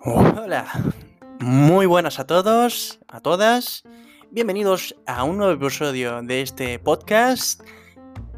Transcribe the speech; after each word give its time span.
Hola, 0.00 0.66
muy 1.40 1.86
buenas 1.86 2.18
a 2.18 2.26
todos, 2.26 3.00
a 3.08 3.20
todas. 3.20 3.84
Bienvenidos 4.30 4.94
a 5.06 5.24
un 5.24 5.38
nuevo 5.38 5.54
episodio 5.54 6.20
de 6.20 6.42
este 6.42 6.78
podcast 6.78 7.62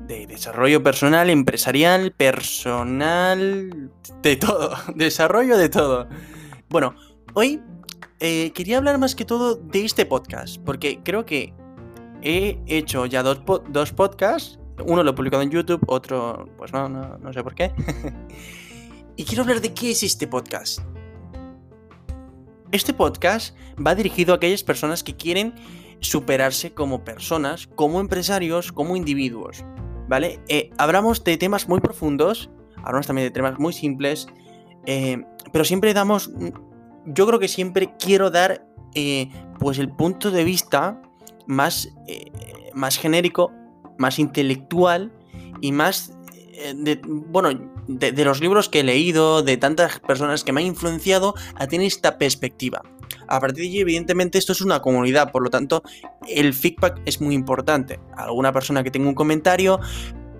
de 0.07 0.29
desarrollo 0.29 0.81
personal, 0.85 1.29
empresarial, 1.29 2.13
personal, 2.13 3.91
de 4.23 4.37
todo, 4.37 4.77
desarrollo 4.95 5.59
de 5.59 5.71
todo. 5.71 6.09
Bueno, 6.69 6.95
hoy 7.33 7.61
eh, 8.21 8.53
quería 8.53 8.79
hablar 8.79 8.99
más 8.99 9.17
que 9.17 9.25
todo 9.25 9.57
de 9.57 9.85
este 9.85 10.07
podcast, 10.07 10.59
porque 10.59 11.01
creo 11.03 11.27
que 11.27 11.53
he 12.23 12.61
hecho 12.69 13.07
ya 13.07 13.25
dos, 13.25 13.43
dos 13.71 13.93
podcasts, 13.93 14.61
uno 14.83 15.03
lo 15.03 15.11
he 15.11 15.15
publicado 15.15 15.43
en 15.43 15.51
YouTube, 15.51 15.83
otro, 15.87 16.49
pues 16.57 16.73
no, 16.73 16.89
no, 16.89 17.33
sé 17.33 17.43
por 17.43 17.55
qué. 17.55 17.73
y 19.17 19.25
quiero 19.25 19.43
hablar 19.43 19.61
de 19.61 19.73
qué 19.73 19.91
es 19.93 20.03
este 20.03 20.27
podcast. 20.27 20.81
Este 22.73 22.93
podcast 22.93 23.57
va 23.85 23.95
dirigido 23.95 24.33
a 24.33 24.37
aquellas 24.37 24.65
personas 24.65 25.05
que 25.05 25.15
quieren 25.15 25.55
superarse 26.01 26.73
como 26.75 27.05
personas, 27.05 27.69
como 27.69 28.01
empresarios, 28.01 28.73
como 28.73 28.97
individuos. 28.97 29.65
¿Vale? 30.09 30.41
Eh, 30.49 30.71
hablamos 30.77 31.25
de 31.25 31.37
temas 31.37 31.69
muy 31.69 31.81
profundos, 31.81 32.51
hablamos 32.77 33.07
también 33.07 33.29
de 33.29 33.31
temas 33.31 33.59
muy 33.59 33.73
simples, 33.73 34.27
eh, 34.87 35.25
pero 35.53 35.65
siempre 35.65 35.95
damos. 35.95 36.31
Yo 37.07 37.27
creo 37.27 37.39
que 37.39 37.49
siempre 37.49 37.95
quiero 37.99 38.31
dar 38.31 38.67
eh, 38.95 39.31
pues 39.59 39.79
el 39.79 39.89
punto 39.89 40.31
de 40.31 40.45
vista 40.45 41.01
más, 41.47 41.89
más 42.75 42.99
genérico, 42.99 43.53
más 43.99 44.19
intelectual 44.19 45.13
y 45.61 45.73
más 45.73 46.13
de, 46.75 47.01
bueno, 47.05 47.51
de, 47.89 48.25
los 48.25 48.41
libros 48.41 48.69
que 48.69 48.81
he 48.81 48.85
leído, 48.85 49.43
de 49.43 49.57
tantas 49.57 50.01
personas 50.01 50.45
que 50.45 50.53
me 50.53 50.61
han 50.61 50.67
influenciado 50.67 51.35
a 51.57 51.67
tener 51.67 51.87
esta 51.87 52.19
perspectiva. 52.19 52.83
A 53.29 53.41
partir 53.41 53.65
de 53.65 53.71
allí, 53.71 53.81
evidentemente, 53.81 54.39
esto 54.39 54.53
es 54.53 54.61
una 54.61 54.81
comunidad, 54.81 55.33
por 55.33 55.43
lo 55.43 55.51
tanto, 55.51 55.83
el 56.29 56.55
feedback 56.55 57.01
es 57.05 57.21
muy 57.21 57.35
importante. 57.35 58.01
Alguna 58.17 58.53
persona 58.53 58.83
que 58.83 58.91
tenga 58.91 59.09
un 59.09 59.15
comentario 59.15 59.81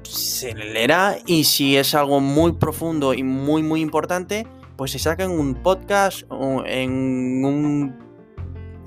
se 0.03 0.55
le 0.55 0.73
leerá 0.73 1.17
y 1.27 1.45
si 1.45 1.77
es 1.77 1.95
algo 1.95 2.21
muy 2.21 2.53
profundo 2.53 3.15
y 3.15 3.23
muy, 3.23 3.63
muy 3.63 3.81
importante, 3.81 4.47
pues 4.77 4.91
se 4.91 4.99
saca 4.99 5.25
en 5.25 5.31
un 5.31 5.55
podcast 5.55 6.25
o 6.29 6.63
en 6.67 7.45
un 7.45 7.97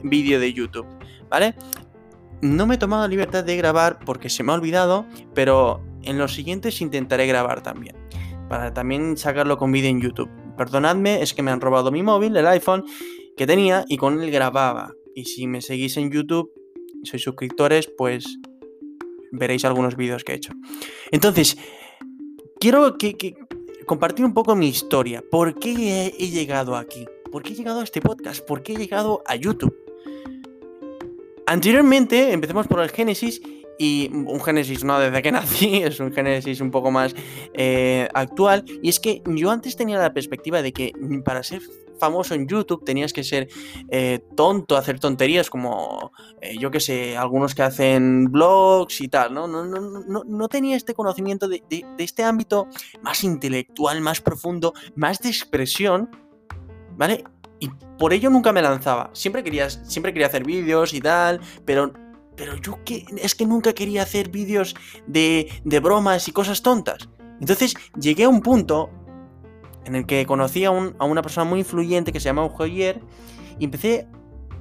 vídeo 0.04 0.40
de 0.40 0.54
YouTube, 0.54 0.86
¿vale? 1.30 1.56
No 2.42 2.68
me 2.68 2.76
he 2.76 2.78
tomado 2.78 3.02
la 3.04 3.08
libertad 3.08 3.44
de 3.44 3.58
grabar 3.58 4.00
porque 4.06 4.30
se 4.30 4.44
me 4.44 4.52
ha 4.52 4.56
olvidado, 4.56 5.06
pero 5.34 5.82
en 6.04 6.18
los 6.18 6.34
siguientes 6.34 6.82
intentaré 6.82 7.26
grabar 7.26 7.64
también. 7.64 7.96
Para 8.48 8.74
también 8.74 9.18
sacarlo 9.18 9.58
con 9.58 9.72
vídeo 9.72 9.90
en 9.90 10.02
YouTube. 10.02 10.30
Perdonadme, 10.56 11.22
es 11.22 11.34
que 11.34 11.42
me 11.42 11.52
han 11.52 11.62
robado 11.62 11.92
mi 11.92 12.04
móvil, 12.04 12.36
el 12.38 12.48
iPhone 12.48 12.86
que 13.36 13.48
tenía, 13.48 13.86
y 13.88 13.98
con 13.98 14.22
él 14.22 14.32
grababa. 14.32 14.94
Y 15.16 15.26
si 15.26 15.48
me 15.48 15.62
seguís 15.62 15.98
en 15.98 16.12
YouTube, 16.12 16.52
sois 17.04 17.24
suscriptores, 17.24 17.90
pues 17.98 18.40
veréis 19.32 19.66
algunos 19.66 19.96
vídeos 19.96 20.24
que 20.24 20.34
he 20.34 20.36
hecho. 20.36 20.54
Entonces, 21.12 21.58
quiero 22.60 22.98
que, 22.98 23.36
compartir 23.86 24.26
un 24.26 24.34
poco 24.34 24.56
mi 24.56 24.68
historia. 24.68 25.24
¿Por 25.30 25.60
qué 25.60 26.14
he 26.18 26.28
llegado 26.30 26.76
aquí? 26.76 27.06
¿Por 27.32 27.44
qué 27.44 27.54
he 27.54 27.56
llegado 27.56 27.82
a 27.82 27.84
este 27.84 28.02
podcast? 28.02 28.46
¿Por 28.46 28.64
qué 28.64 28.74
he 28.74 28.78
llegado 28.78 29.24
a 29.26 29.36
YouTube? 29.36 29.87
Anteriormente, 31.48 32.34
empecemos 32.34 32.68
por 32.68 32.82
el 32.82 32.90
Génesis, 32.90 33.42
y 33.80 34.10
un 34.12 34.42
Génesis 34.42 34.84
no 34.84 35.00
desde 35.00 35.22
que 35.22 35.32
nací, 35.32 35.78
es 35.78 36.00
un 36.00 36.12
Génesis 36.12 36.62
un 36.62 36.72
poco 36.72 36.92
más 36.92 37.16
eh, 37.54 38.10
actual. 38.14 38.66
Y 38.82 38.90
es 38.90 39.00
que 39.00 39.22
yo 39.26 39.52
antes 39.52 39.76
tenía 39.76 39.98
la 39.98 40.14
perspectiva 40.14 40.62
de 40.62 40.74
que 40.74 40.92
para 41.24 41.44
ser 41.44 41.62
famoso 42.00 42.36
en 42.36 42.48
YouTube 42.48 42.84
tenías 42.84 43.14
que 43.14 43.24
ser 43.24 43.48
eh, 43.90 44.20
tonto, 44.36 44.78
hacer 44.78 45.00
tonterías 45.00 45.50
como, 45.50 46.12
eh, 46.42 46.58
yo 46.60 46.70
qué 46.70 46.80
sé, 46.80 47.18
algunos 47.18 47.56
que 47.56 47.64
hacen 47.64 48.26
blogs 48.32 49.02
y 49.02 49.08
tal, 49.08 49.34
¿no? 49.34 49.48
No, 49.48 49.66
no, 49.66 49.80
no, 49.80 50.24
no 50.26 50.48
tenía 50.48 50.76
este 50.76 50.94
conocimiento 50.94 51.48
de, 51.48 51.64
de, 51.70 51.86
este 51.98 52.24
ámbito 52.24 52.68
más 53.02 53.24
intelectual, 53.24 54.02
más 54.02 54.22
profundo, 54.22 54.74
más 54.96 55.20
de 55.20 55.30
expresión, 55.30 56.12
¿vale? 56.96 57.24
Y 57.60 57.70
por 57.98 58.14
ello 58.14 58.30
nunca 58.30 58.52
me 58.52 58.62
lanzaba. 58.62 59.10
Siempre 59.14 59.44
quería, 59.44 59.70
siempre 59.70 60.14
quería 60.14 60.28
hacer 60.28 60.44
vídeos 60.44 60.94
y 60.94 61.02
tal, 61.02 61.40
pero 61.66 61.92
pero 62.38 62.56
yo 62.58 62.80
que, 62.86 63.04
es 63.18 63.36
que 63.36 63.46
nunca 63.46 63.74
quería 63.74 64.04
hacer 64.04 64.30
vídeos 64.30 64.76
de, 65.08 65.50
de 65.66 65.80
bromas 65.80 66.28
y 66.28 66.32
cosas 66.32 66.62
tontas. 66.62 67.10
Entonces 67.42 67.74
llegué 68.00 68.26
a 68.26 68.30
un 68.30 68.42
punto 68.42 68.90
en 69.86 69.96
el 69.96 70.06
que 70.06 70.26
conocí 70.26 70.64
a, 70.64 70.72
un, 70.72 70.96
a 71.00 71.06
una 71.06 71.22
persona 71.22 71.50
muy 71.50 71.60
influyente 71.60 72.14
que 72.14 72.20
se 72.20 72.26
llama 72.26 72.48
Joyer 72.48 73.02
y 73.58 73.66
empecé 73.66 74.08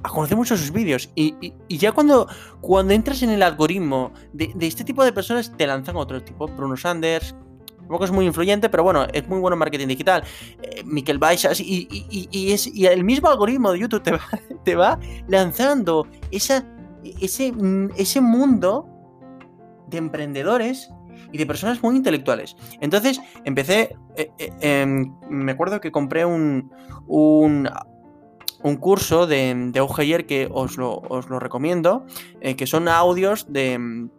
a 0.03 0.09
conocer 0.09 0.35
muchos 0.37 0.59
sus 0.59 0.71
vídeos. 0.71 1.11
Y, 1.15 1.53
y, 1.67 1.77
ya 1.77 1.91
cuando, 1.91 2.27
cuando 2.61 2.93
entras 2.93 3.21
en 3.21 3.29
el 3.29 3.43
algoritmo 3.43 4.11
de, 4.33 4.51
de, 4.55 4.67
este 4.67 4.83
tipo 4.83 5.03
de 5.03 5.13
personas, 5.13 5.55
te 5.55 5.67
lanzan 5.67 5.97
otro 5.97 6.23
tipo. 6.23 6.47
Bruno 6.47 6.77
Sanders, 6.77 7.35
tampoco 7.87 8.05
es 8.05 8.11
muy 8.11 8.25
influyente, 8.25 8.69
pero 8.69 8.83
bueno, 8.83 9.07
es 9.13 9.27
muy 9.27 9.39
bueno 9.39 9.55
en 9.55 9.59
marketing 9.59 9.87
digital. 9.87 10.23
Eh, 10.61 10.83
Miquel 10.85 11.17
Baixas, 11.17 11.59
y, 11.59 11.87
y, 11.89 12.51
es, 12.51 12.67
y 12.67 12.85
el 12.85 13.03
mismo 13.03 13.29
algoritmo 13.29 13.71
de 13.71 13.79
YouTube 13.79 14.03
te 14.03 14.11
va, 14.11 14.21
te 14.63 14.75
va 14.75 14.99
lanzando 15.27 16.07
esa 16.31 16.63
ese, 17.21 17.51
mm, 17.51 17.91
ese 17.97 18.21
mundo 18.21 18.87
de 19.87 19.97
emprendedores 19.97 20.89
y 21.31 21.37
de 21.37 21.45
personas 21.45 21.81
muy 21.81 21.95
intelectuales. 21.95 22.55
Entonces 22.81 23.19
empecé, 23.43 23.95
eh, 24.15 24.31
eh, 24.37 24.51
em, 24.61 25.13
me 25.29 25.51
acuerdo 25.51 25.81
que 25.81 25.91
compré 25.91 26.25
un, 26.25 26.71
un, 27.07 27.67
curso 28.79 29.27
de, 29.27 29.53
de 29.71 30.25
que 30.27 30.49
os 30.51 30.77
lo, 30.77 30.97
os 30.97 31.29
lo 31.29 31.39
recomiendo, 31.39 32.05
eh, 32.41 32.55
que 32.55 32.67
son 32.67 32.87
audios 32.87 33.51
de, 33.51 34.09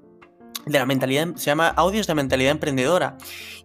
de 0.69 0.79
la 0.79 0.87
mentalidad, 0.87 1.34
se 1.37 1.47
llama 1.47 1.69
audios 1.69 2.06
de 2.06 2.15
mentalidad 2.15 2.53
emprendedora. 2.53 3.17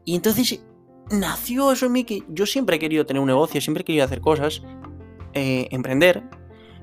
Y 0.05 0.15
entonces 0.15 0.63
nació 1.11 1.71
eso 1.71 1.85
en 1.85 1.91
mí 1.91 2.03
que 2.03 2.23
yo 2.29 2.45
siempre 2.45 2.77
he 2.77 2.79
querido 2.79 3.05
tener 3.05 3.21
un 3.21 3.27
negocio, 3.27 3.61
siempre 3.61 3.81
he 3.81 3.85
querido 3.85 4.05
hacer 4.05 4.21
cosas, 4.21 4.63
emprender, 5.33 6.23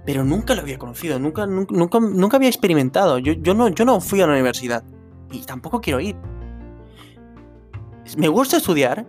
pero 0.05 0.25
nunca 0.25 0.55
lo 0.55 0.63
había 0.63 0.79
conocido, 0.79 1.19
nunca, 1.19 1.47
nunca, 1.47 2.01
nunca, 2.01 2.37
había 2.37 2.49
experimentado. 2.49 3.19
Yo, 3.19 3.33
yo, 3.35 3.55
no, 3.55 3.69
yo 3.69 3.85
no 3.85 4.01
fui 4.01 4.21
a 4.21 4.27
la 4.27 4.33
universidad 4.33 4.85
y 5.31 5.41
tampoco 5.41 5.81
quiero 5.81 6.01
ir. 6.01 6.17
Me 8.17 8.29
gusta 8.29 8.57
estudiar, 8.57 9.07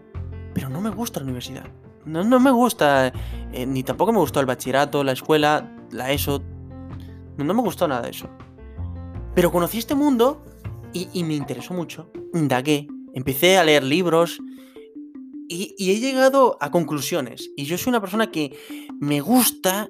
pero 0.54 0.70
no 0.70 0.82
me 0.82 0.90
gusta 0.90 1.20
la 1.20 1.26
universidad. 1.26 1.66
No, 2.06 2.24
no 2.24 2.40
me 2.40 2.52
gusta, 2.52 3.14
eh, 3.52 3.66
ni 3.66 3.84
tampoco 3.84 4.12
me 4.12 4.20
gustó 4.20 4.40
el 4.40 4.46
bachillerato, 4.46 5.04
la 5.04 5.14
escuela, 5.14 5.76
la 5.92 6.12
ESO. 6.12 6.42
No, 7.38 7.46
no 7.46 7.54
me 7.54 7.62
gustó 7.62 7.88
nada 7.88 8.02
de 8.02 8.10
eso. 8.10 8.30
Pero 9.34 9.52
conocí 9.52 9.78
este 9.78 9.96
mundo 9.96 10.44
y, 10.94 11.24
me 11.24 11.36
interesó 11.36 11.74
mucho. 11.74 12.12
Indagué, 12.34 12.88
empecé 13.14 13.58
a 13.58 13.64
leer 13.64 13.84
libros, 13.84 14.42
y, 15.48 15.76
he 15.92 16.00
llegado 16.00 16.58
a 16.62 16.72
conclusiones. 16.72 17.52
Y 17.58 17.66
yo 17.66 17.78
soy 17.78 17.90
una 17.90 18.02
persona 18.02 18.32
que 18.32 18.58
me 19.00 19.20
gusta 19.20 19.90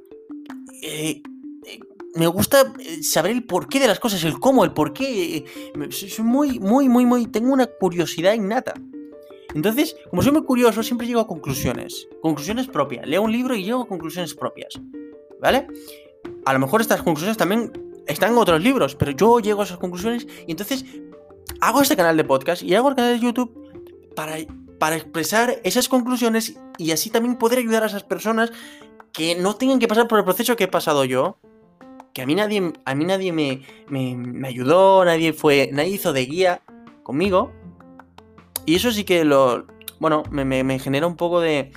eh, 0.81 1.21
eh, 1.65 1.79
me 2.15 2.27
gusta 2.27 2.73
eh, 2.79 3.03
saber 3.03 3.31
el 3.31 3.43
porqué 3.43 3.79
de 3.79 3.87
las 3.87 3.99
cosas, 3.99 4.23
el 4.23 4.39
cómo, 4.39 4.65
el 4.65 4.73
porqué. 4.73 5.45
Soy 5.91 6.25
muy, 6.25 6.59
muy, 6.59 6.89
muy, 6.89 7.05
muy. 7.05 7.27
Tengo 7.27 7.53
una 7.53 7.67
curiosidad 7.67 8.33
innata. 8.33 8.73
Entonces, 9.53 9.95
como 10.09 10.21
soy 10.21 10.31
muy 10.31 10.43
curioso, 10.43 10.81
siempre 10.81 11.07
llego 11.07 11.19
a 11.19 11.27
conclusiones. 11.27 12.07
Conclusiones 12.21 12.67
propias. 12.67 13.07
Leo 13.07 13.21
un 13.21 13.31
libro 13.31 13.55
y 13.55 13.63
llego 13.63 13.81
a 13.81 13.87
conclusiones 13.87 14.33
propias. 14.33 14.79
¿Vale? 15.39 15.67
A 16.45 16.53
lo 16.53 16.59
mejor 16.59 16.81
estas 16.81 17.01
conclusiones 17.01 17.37
también 17.37 17.71
están 18.07 18.31
en 18.31 18.37
otros 18.37 18.61
libros, 18.61 18.95
pero 18.95 19.11
yo 19.11 19.39
llego 19.39 19.61
a 19.61 19.65
esas 19.65 19.77
conclusiones 19.77 20.27
y 20.47 20.51
entonces 20.51 20.85
hago 21.59 21.81
este 21.81 21.95
canal 21.95 22.17
de 22.17 22.23
podcast 22.23 22.63
y 22.63 22.73
hago 22.75 22.89
el 22.89 22.95
canal 22.95 23.19
de 23.19 23.25
YouTube 23.25 23.51
para, 24.15 24.35
para 24.79 24.95
expresar 24.95 25.59
esas 25.63 25.87
conclusiones 25.87 26.57
y 26.77 26.91
así 26.91 27.09
también 27.09 27.37
poder 27.37 27.59
ayudar 27.59 27.83
a 27.83 27.87
esas 27.87 28.03
personas 28.03 28.51
que 29.13 29.35
no 29.35 29.55
tengan 29.55 29.79
que 29.79 29.87
pasar 29.87 30.07
por 30.07 30.19
el 30.19 30.25
proceso 30.25 30.55
que 30.55 30.65
he 30.65 30.67
pasado 30.67 31.05
yo. 31.05 31.37
Que 32.13 32.21
a 32.21 32.25
mí 32.25 32.35
nadie, 32.35 32.73
a 32.83 32.95
mí 32.95 33.05
nadie 33.05 33.31
me, 33.31 33.61
me, 33.87 34.47
ayudó, 34.47 35.05
nadie 35.05 35.31
fue, 35.31 35.69
nadie 35.71 35.91
hizo 35.91 36.11
de 36.11 36.25
guía 36.25 36.61
conmigo. 37.03 37.51
Y 38.65 38.75
eso 38.75 38.91
sí 38.91 39.05
que 39.05 39.23
lo, 39.23 39.65
bueno, 39.99 40.23
me, 40.29 40.43
me, 40.45 40.79
genera 40.79 41.07
un 41.07 41.15
poco 41.15 41.39
de, 41.39 41.71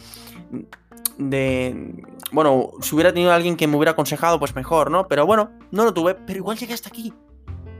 de, 1.19 2.03
bueno, 2.33 2.71
si 2.81 2.95
hubiera 2.95 3.13
tenido 3.13 3.33
alguien 3.33 3.57
que 3.57 3.67
me 3.67 3.77
hubiera 3.77 3.93
aconsejado, 3.93 4.39
pues 4.39 4.55
mejor, 4.55 4.91
¿no? 4.91 5.07
Pero 5.09 5.27
bueno, 5.27 5.51
no 5.71 5.85
lo 5.85 5.95
tuve, 5.95 6.15
pero 6.15 6.39
igual 6.39 6.59
llegué 6.59 6.75
hasta 6.75 6.89
aquí. 6.89 7.13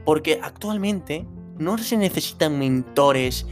Porque 0.05 0.39
actualmente 0.41 1.27
no 1.57 1.77
se 1.77 1.97
necesitan 1.97 2.57
mentores. 2.59 3.47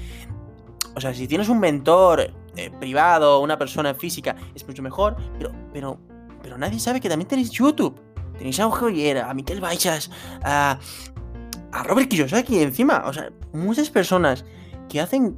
O 0.95 1.01
sea, 1.01 1.13
si 1.13 1.27
tienes 1.27 1.50
un 1.50 1.59
mentor 1.59 2.31
eh, 2.56 2.69
privado, 2.80 3.39
una 3.39 3.57
persona 3.57 3.94
física, 3.94 4.35
es 4.53 4.68
mucho 4.68 4.83
mejor, 4.83 5.15
pero, 5.38 5.51
pero, 5.74 6.00
pero 6.41 6.57
nadie 6.57 6.79
sabe 6.79 7.01
que 7.01 7.09
también 7.09 7.27
tenéis 7.27 7.51
YouTube. 7.51 8.00
Tenéis 8.38 8.59
a 8.59 8.69
Joyer, 8.69 9.19
a 9.19 9.33
Miquel 9.33 9.62
Baixas, 9.62 10.09
a, 10.44 10.79
a 11.71 11.83
Robert 11.83 12.09
Kiyosaki 12.09 12.59
encima. 12.59 13.03
O 13.06 13.13
sea, 13.13 13.31
muchas 13.51 13.89
personas 13.89 14.45
que 14.89 15.01
hacen 15.01 15.38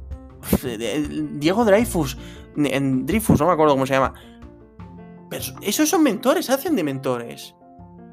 Diego 1.40 1.64
Dreyfus, 1.64 2.16
en 2.56 3.06
Dreyfus, 3.06 3.40
no 3.40 3.46
me 3.46 3.52
acuerdo 3.52 3.74
cómo 3.74 3.86
se 3.86 3.94
llama. 3.94 4.14
Pero 5.28 5.44
esos 5.62 5.88
son 5.88 6.02
mentores, 6.02 6.50
hacen 6.50 6.76
de 6.76 6.84
mentores. 6.84 7.54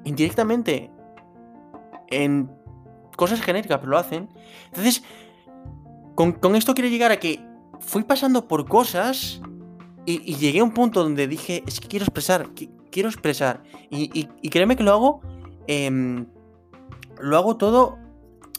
Indirectamente. 0.04 0.92
En 2.08 2.52
cosas 3.16 3.42
genéricas, 3.42 3.80
pero 3.80 3.92
lo 3.92 3.98
hacen. 3.98 4.30
Entonces, 4.66 5.04
con, 6.16 6.56
esto 6.56 6.74
quiero 6.74 6.90
llegar 6.90 7.12
a 7.12 7.18
que 7.18 7.40
fui 7.80 8.04
pasando 8.04 8.48
por 8.48 8.68
cosas 8.68 9.42
y, 10.06 10.36
llegué 10.36 10.60
a 10.60 10.64
un 10.64 10.74
punto 10.74 11.04
donde 11.04 11.28
dije, 11.28 11.64
es 11.66 11.80
que 11.80 11.88
quiero 11.88 12.06
expresar, 12.06 12.50
quiero 12.92 13.10
expresar. 13.10 13.64
Y, 13.90 14.28
y, 14.42 14.50
créeme 14.50 14.76
que 14.76 14.84
lo 14.84 14.92
hago, 14.92 15.22
em, 15.68 16.28
lo 17.20 17.38
hago 17.38 17.58
todo 17.58 17.98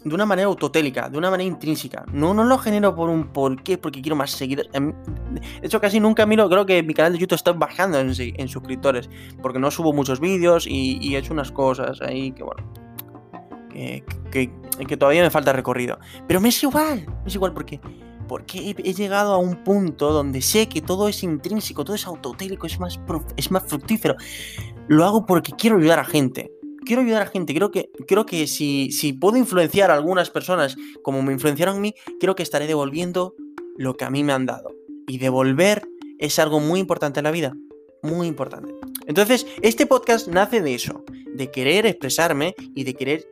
de 0.05 0.15
una 0.15 0.27
manera 0.27 0.49
autotélica, 0.49 1.09
de 1.09 1.17
una 1.17 1.31
manera 1.31 1.49
intrínseca. 1.49 2.05
No, 2.13 2.35
no 2.35 2.45
lo 2.45 2.59
genero 2.59 2.95
por 2.95 3.09
un 3.09 3.29
por 3.29 3.63
qué, 3.63 3.79
porque 3.79 4.03
quiero 4.03 4.17
más 4.17 4.31
seguidores. 4.33 4.71
Em, 4.75 4.93
de 5.33 5.67
hecho, 5.67 5.81
casi 5.81 5.99
nunca 5.99 6.27
miro, 6.27 6.49
creo 6.49 6.67
que 6.67 6.83
mi 6.83 6.93
canal 6.93 7.13
de 7.15 7.19
YouTube 7.19 7.37
está 7.37 7.53
bajando 7.53 7.99
en, 7.99 8.49
suscriptores, 8.49 9.09
porque 9.43 9.59
no 9.59 9.71
subo 9.71 9.93
muchos 9.93 10.21
vídeos 10.21 10.67
y, 10.69 11.15
he 11.15 11.19
hecho 11.19 11.33
unas 11.33 11.51
cosas 11.51 12.01
ahí 12.03 12.33
que, 12.33 12.43
bueno, 12.43 12.63
que, 13.71 14.05
que, 14.87 14.97
todavía 14.97 15.23
me 15.23 15.31
falta 15.31 15.53
recorrido. 15.53 15.99
Pero 16.29 16.41
me 16.41 16.51
es 16.51 16.63
igual, 16.63 17.07
me 17.23 17.29
es 17.29 17.35
igual 17.35 17.55
porque, 17.55 17.81
porque 18.29 18.75
he, 18.77 18.93
llegado 18.93 19.33
a 19.33 19.39
un 19.39 19.65
punto 19.65 20.13
donde 20.13 20.43
sé 20.43 20.69
que 20.69 20.83
todo 20.83 21.09
es 21.09 21.23
intrínseco, 21.23 21.83
todo 21.85 21.97
es 21.97 22.07
autotélico, 22.07 22.67
es 22.67 22.79
más, 22.79 23.01
es 23.37 23.51
más 23.51 23.63
fructífero. 23.65 24.17
Lo 24.87 25.07
hago 25.07 25.25
porque 25.25 25.53
quiero 25.53 25.79
ayudar 25.79 25.99
a 25.99 26.05
gente 26.05 26.51
quiero 26.85 27.03
ayudar 27.03 27.23
a 27.23 27.27
gente. 27.27 27.55
Creo 27.55 27.71
que, 27.71 27.91
que 28.27 28.47
si, 28.47 28.91
si 28.93 29.13
puedo 29.13 29.37
influenciar 29.37 29.91
a 29.91 29.95
algunas 29.95 30.31
personas 30.31 30.77
como 31.03 31.23
me 31.23 31.33
influenciaron 31.33 31.77
a 31.77 31.81
mí, 31.81 31.95
creo 32.21 32.35
que 32.35 32.43
estaré 32.43 32.67
devolviendo 32.67 33.35
lo 33.77 33.95
que 33.95 34.05
a 34.05 34.11
mí 34.11 34.23
me 34.25 34.33
han 34.33 34.47
dado. 34.47 34.71
Y 35.07 35.19
devolver 35.19 35.87
es 36.19 36.39
algo 36.39 36.61
muy 36.61 36.81
importante 36.81 37.21
en 37.21 37.25
la 37.25 37.31
vida. 37.31 37.55
Muy 38.03 38.27
importante. 38.27 38.75
Entonces, 39.07 39.47
este 39.63 39.87
podcast 39.87 40.29
nace 40.29 40.61
de 40.61 40.75
eso, 40.75 41.05
de 41.35 41.51
querer 41.51 41.87
expresarme 41.87 42.55
y 42.75 42.85
de 42.85 42.95
querer 42.95 43.29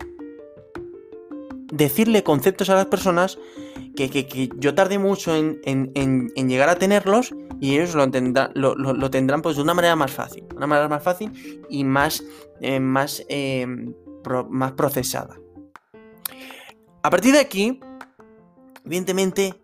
decirle 1.73 2.23
conceptos 2.23 2.71
a 2.71 2.77
las 2.77 2.87
personas 2.87 3.39
que, 3.97 4.51
yo 4.57 4.75
tardé 4.75 4.99
mucho 4.99 5.35
en, 5.35 6.31
llegar 6.35 6.69
a 6.69 6.77
tenerlos 6.77 7.35
y 7.61 7.75
ellos 7.75 7.95
lo, 7.95 8.75
lo, 8.77 9.11
tendrán 9.11 9.43
pues 9.43 9.57
de 9.57 9.63
una 9.63 9.75
manera 9.75 9.97
más 9.97 10.13
fácil, 10.13 10.45
una 10.55 10.67
manera 10.69 10.89
más 10.89 11.03
fácil 11.03 11.63
y 11.69 11.83
más, 11.83 12.23
eh, 12.61 12.79
más, 12.79 13.25
eh, 13.29 13.67
más 14.51 14.73
procesada. 14.73 15.37
A 17.03 17.11
partir 17.11 17.33
de 17.33 17.41
aquí, 17.41 17.81
evidentemente, 18.85 19.55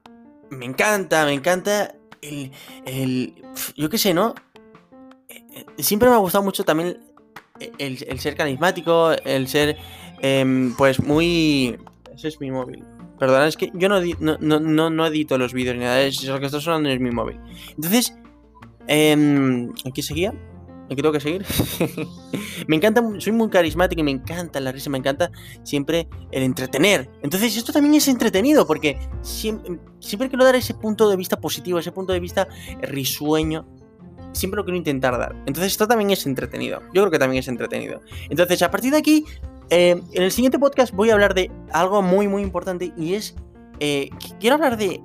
me 0.50 0.64
encanta, 0.64 1.24
me 1.24 1.34
encanta 1.34 1.94
el, 2.20 2.50
el 2.84 3.34
yo 3.76 3.88
qué 3.88 3.98
sé, 3.98 4.12
¿no? 4.12 4.34
Eh, 5.28 5.66
siempre 5.78 6.08
me 6.08 6.14
ha 6.16 6.18
gustado 6.18 6.42
mucho 6.42 6.64
también 6.64 6.98
el, 7.78 8.20
ser 8.20 8.36
carismático, 8.36 9.12
el 9.24 9.48
ser, 9.48 9.76
em, 10.20 10.74
pues, 10.76 11.00
muy... 11.00 11.78
Ese 12.18 12.28
es 12.28 12.40
mi 12.40 12.50
móvil. 12.50 12.84
Perdona, 13.16 13.46
es 13.46 13.56
que 13.56 13.70
yo 13.74 13.88
no, 13.88 14.00
no, 14.40 14.90
no, 14.90 15.06
edito 15.06 15.38
los 15.38 15.52
vídeos 15.52 15.76
ni 15.76 15.84
nada, 15.84 16.00
es 16.02 16.24
lo 16.24 16.40
que 16.40 16.46
está 16.46 16.60
sonando 16.60 16.88
en 16.88 17.00
mi 17.00 17.12
móvil. 17.12 17.38
Entonces, 17.76 18.12
¿aquí 19.86 20.02
seguía? 20.02 20.34
¿Aquí 20.86 20.96
tengo 20.96 21.12
que 21.12 21.20
seguir? 21.20 21.46
me 22.66 22.74
encanta, 22.74 23.04
soy 23.18 23.32
muy 23.32 23.50
carismático 23.50 24.00
y 24.00 24.02
me 24.02 24.10
encanta 24.10 24.58
la 24.58 24.72
risa, 24.72 24.90
me 24.90 24.98
encanta 24.98 25.30
siempre 25.62 26.08
el 26.32 26.42
entretener. 26.42 27.08
Entonces, 27.22 27.56
esto 27.56 27.72
también 27.72 27.94
es 27.94 28.08
entretenido 28.08 28.66
porque 28.66 28.98
siempre, 29.22 29.78
siempre 30.00 30.28
quiero 30.28 30.44
dar 30.44 30.56
ese 30.56 30.74
punto 30.74 31.08
de 31.08 31.16
vista 31.16 31.40
positivo, 31.40 31.78
ese 31.78 31.92
punto 31.92 32.12
de 32.12 32.18
vista 32.18 32.48
risueño. 32.82 33.64
Siempre 34.32 34.56
lo 34.56 34.64
quiero 34.64 34.76
intentar 34.76 35.16
dar. 35.18 35.36
Entonces, 35.46 35.70
esto 35.72 35.86
también 35.86 36.10
es 36.10 36.26
entretenido. 36.26 36.80
Yo 36.92 37.02
creo 37.02 37.10
que 37.12 37.18
también 37.18 37.38
es 37.40 37.48
entretenido. 37.48 38.00
Entonces, 38.28 38.60
a 38.62 38.70
partir 38.70 38.90
de 38.90 38.98
aquí, 38.98 39.24
eh, 39.70 40.02
en 40.12 40.22
el 40.22 40.32
siguiente 40.32 40.58
podcast 40.58 40.94
voy 40.94 41.10
a 41.10 41.14
hablar 41.14 41.34
de 41.34 41.50
algo 41.72 42.02
muy, 42.02 42.28
muy 42.28 42.42
importante 42.42 42.92
y 42.96 43.14
es. 43.14 43.34
Eh, 43.80 44.10
quiero 44.40 44.56
hablar 44.56 44.76
de, 44.76 45.02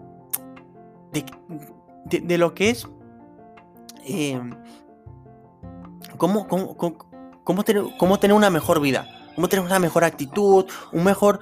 de. 2.05 2.37
lo 2.37 2.53
que 2.53 2.69
es. 2.69 2.87
Eh, 4.05 4.39
cómo, 6.17 6.47
cómo, 6.47 7.63
tener, 7.63 7.83
cómo 7.97 8.19
tener 8.19 8.35
una 8.35 8.49
mejor 8.49 8.79
vida. 8.79 9.07
Cómo 9.35 9.49
tener 9.49 9.65
una 9.65 9.79
mejor 9.79 10.03
actitud. 10.03 10.65
Un 10.91 11.03
mejor. 11.03 11.39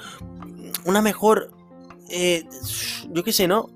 Una 0.86 1.02
mejor. 1.02 1.52
yo 3.10 3.24
qué 3.24 3.32
sé, 3.32 3.48
¿no? 3.48 3.70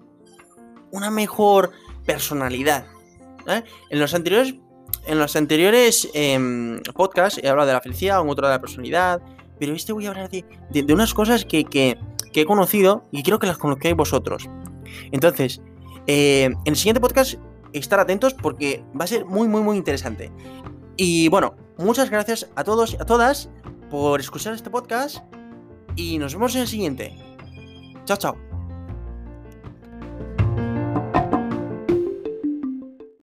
Una 0.92 1.12
mejor 1.12 1.72
personalidad. 2.06 2.86
En 3.92 4.00
los 4.00 4.16
anteriores 4.16 4.56
en 5.06 5.20
los 5.20 5.36
anteriores 5.36 6.10
em, 6.14 6.82
podcasts 6.96 7.40
he 7.44 7.48
hablado 7.48 7.68
de 7.68 7.74
la 7.74 7.82
felicidad, 7.82 8.22
en 8.22 8.30
otro 8.30 8.48
de 8.48 8.54
la 8.54 8.62
personalidad, 8.62 9.22
pero 9.60 9.74
este 9.74 9.94
voy 9.94 10.06
a 10.06 10.10
hablar 10.10 10.30
de, 10.30 10.94
unas 10.94 11.13
cosas 11.13 11.46
que, 11.46 11.98
he 12.34 12.46
conocido 12.46 13.07
y 13.12 13.24
quiero 13.24 13.40
que 13.40 13.48
las 13.48 13.57
conozcáis 13.57 13.96
vosotros. 13.96 14.50
Entonces, 15.12 15.62
eh, 16.07 16.46
en 16.46 16.57
el 16.66 16.75
siguiente 16.75 17.00
podcast, 17.00 17.36
estar 17.74 18.00
atentos 18.00 18.34
porque 18.34 18.84
va 19.00 19.06
a 19.06 19.07
ser 19.07 19.25
muy, 19.25 19.48
muy, 19.48 19.62
muy 19.62 19.78
interesante. 19.78 20.31
Y 20.98 21.28
bueno, 21.30 21.56
muchas 21.78 22.10
gracias 22.10 22.50
a 22.56 22.63
todos 22.63 22.94
y 22.94 22.96
a 22.96 23.06
todas 23.06 23.50
por 23.90 24.19
escuchar 24.19 24.54
este 24.54 24.69
podcast 24.69 25.19
y 25.96 26.18
nos 26.18 26.34
vemos 26.34 26.56
en 26.56 26.62
el 26.62 26.68
siguiente. 26.68 27.16
Chao, 28.06 28.18
chao. 28.18 28.45